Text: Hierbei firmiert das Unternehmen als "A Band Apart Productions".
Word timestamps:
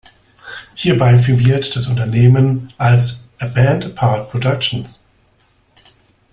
Hierbei 0.73 1.19
firmiert 1.19 1.75
das 1.75 1.85
Unternehmen 1.85 2.73
als 2.79 3.27
"A 3.37 3.45
Band 3.45 3.85
Apart 3.85 4.31
Productions". 4.31 4.99